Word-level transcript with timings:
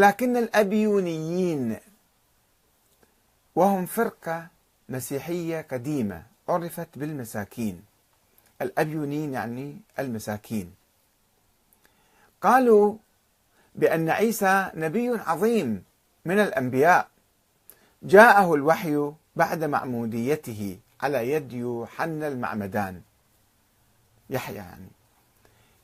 لكن 0.00 0.36
الأبيونيين 0.36 1.76
وهم 3.56 3.86
فرقة 3.86 4.46
مسيحية 4.88 5.60
قديمة 5.60 6.22
عرفت 6.48 6.88
بالمساكين. 6.98 7.84
الأبيونيين 8.62 9.34
يعني 9.34 9.76
المساكين. 9.98 10.74
قالوا 12.40 12.94
بأن 13.74 14.10
عيسى 14.10 14.70
نبي 14.74 15.08
عظيم 15.08 15.84
من 16.24 16.38
الأنبياء. 16.38 17.08
جاءه 18.02 18.54
الوحي 18.54 19.12
بعد 19.36 19.64
معموديته 19.64 20.78
على 21.00 21.30
يد 21.32 21.52
يوحنا 21.52 22.28
المعمدان. 22.28 23.02
يحيى 24.30 24.56
يعني. 24.56 24.88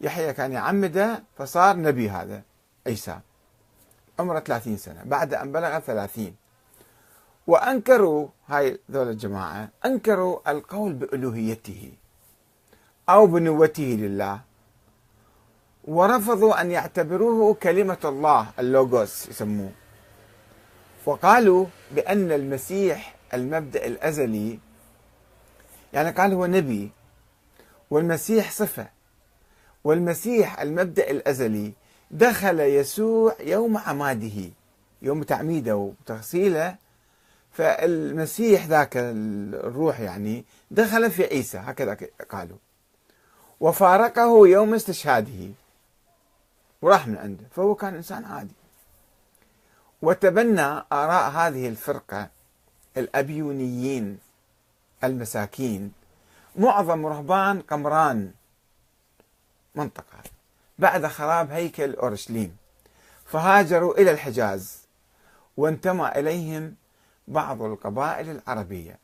يحيى 0.00 0.32
كان 0.32 0.52
يعمده 0.52 1.22
فصار 1.38 1.76
نبي 1.76 2.10
هذا 2.10 2.42
عيسى. 2.86 3.20
عمره 4.22 4.40
30 4.40 4.76
سنة 4.76 5.02
بعد 5.04 5.34
أن 5.34 5.52
بلغ 5.52 5.78
30 5.78 6.34
وأنكروا 7.46 8.28
هاي 8.46 8.78
ذول 8.90 9.08
الجماعة 9.08 9.68
أنكروا 9.84 10.50
القول 10.50 10.92
بألوهيته 10.92 11.92
أو 13.08 13.26
بنوته 13.26 13.82
لله. 13.82 14.40
ورفضوا 15.84 16.60
أن 16.60 16.70
يعتبروه 16.70 17.54
كلمة 17.54 17.98
الله 18.04 18.46
اللوغوس 18.58 19.28
يسموه. 19.28 19.70
وقالوا 21.06 21.66
بأن 21.90 22.32
المسيح 22.32 23.14
المبدأ 23.34 23.86
الأزلي 23.86 24.58
يعني 25.92 26.10
قال 26.10 26.32
هو 26.32 26.46
نبي 26.46 26.90
والمسيح 27.90 28.50
صفة 28.50 28.88
والمسيح 29.84 30.60
المبدأ 30.60 31.10
الأزلي 31.10 31.72
دخل 32.12 32.60
يسوع 32.60 33.36
يوم 33.40 33.78
عماده 33.78 34.50
يوم 35.02 35.22
تعميده 35.22 35.76
وتغسيله. 35.76 36.76
فالمسيح 37.52 38.66
ذاك 38.66 38.96
الروح 38.96 40.00
يعني 40.00 40.44
دخل 40.70 41.10
في 41.10 41.24
عيسى 41.24 41.58
هكذا 41.58 41.98
قالوا. 42.30 42.56
وفارقه 43.60 44.48
يوم 44.48 44.74
استشهاده. 44.74 45.50
وراح 46.82 47.06
من 47.06 47.16
عنده 47.16 47.44
فهو 47.56 47.74
كان 47.74 47.94
إنسان 47.94 48.24
عادي. 48.24 48.54
وتبنى 50.02 50.84
آراء 50.92 51.30
هذه 51.30 51.68
الفرقة 51.68 52.30
الأبيونيين 52.96 54.18
المساكين. 55.04 55.92
معظم 56.56 57.06
رهبان 57.06 57.60
قمران 57.60 58.30
منطقة. 59.74 60.41
بعد 60.82 61.06
خراب 61.06 61.50
هيكل 61.50 61.94
أورشليم. 61.94 62.56
فهاجروا 63.24 63.94
إلى 63.94 64.10
الحجاز 64.10 64.82
وانتمى 65.56 66.08
إليهم 66.08 66.74
بعض 67.28 67.62
القبائل 67.62 68.30
العربية. 68.30 68.98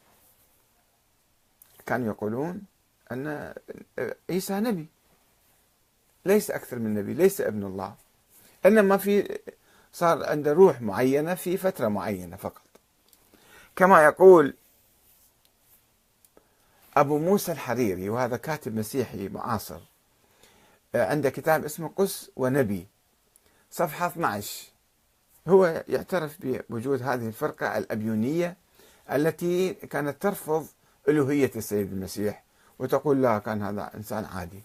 كانوا 1.86 2.06
يقولون 2.06 2.62
أن 3.12 3.54
عيسى 4.30 4.60
نبي 4.60 4.86
ليس 6.24 6.50
أكثر 6.50 6.78
من 6.78 6.94
نبي 6.94 7.14
ليس 7.14 7.40
ابن 7.40 7.64
الله. 7.64 7.94
إنما 8.66 8.96
في 8.96 9.38
صار 9.92 10.26
عنده 10.26 10.52
روح 10.52 10.80
معينة 10.80 11.34
في 11.34 11.56
فترة 11.56 11.88
معينة 11.88 12.36
فقط. 12.36 12.62
كما 13.76 14.04
يقول 14.04 14.54
أبو 16.96 17.18
موسى 17.18 17.52
الحريري 17.52 18.08
وهذا 18.08 18.36
كاتب 18.36 18.74
مسيحي 18.74 19.28
معاصر 19.28 19.80
عنده 20.94 21.30
كتاب 21.30 21.64
اسمه 21.64 21.88
قس 21.96 22.30
ونبي 22.36 22.86
صفحة 23.70 24.06
12 24.06 24.68
هو 25.48 25.84
يعترف 25.88 26.36
بوجود 26.40 27.02
هذه 27.02 27.26
الفرقة 27.26 27.78
الأبيونية 27.78 28.56
التي 29.12 29.74
كانت 29.74 30.22
ترفض 30.22 30.66
ألوهية 31.08 31.50
السيد 31.56 31.92
المسيح 31.92 32.44
وتقول 32.78 33.22
لا 33.22 33.38
كان 33.38 33.62
هذا 33.62 33.90
إنسان 33.94 34.24
عادي 34.24 34.62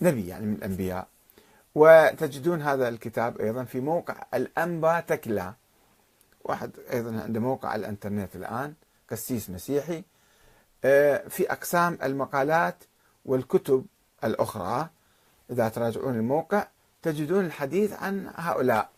نبي 0.00 0.28
يعني 0.28 0.46
من 0.46 0.52
الأنبياء. 0.54 1.08
وتجدون 1.74 2.62
هذا 2.62 2.88
الكتاب 2.88 3.40
أيضا 3.40 3.64
في 3.64 3.80
موقع 3.80 4.24
الأنبا 4.34 5.00
تكلا. 5.00 5.54
واحد 6.44 6.70
أيضا 6.92 7.22
عنده 7.22 7.40
موقع 7.40 7.68
على 7.68 7.80
الإنترنت 7.80 8.36
الآن 8.36 8.74
قسيس 9.10 9.50
مسيحي. 9.50 10.04
آه، 10.84 11.28
في 11.28 11.52
أقسام 11.52 11.98
المقالات 12.02 12.84
والكتب 13.24 13.86
الأخرى. 14.24 14.88
إذا 15.50 15.68
تراجعون 15.68 16.14
الموقع 16.14 16.66
تجدون 17.02 17.44
الحديث 17.46 17.92
عن 17.92 18.30
هؤلاء. 18.34 18.90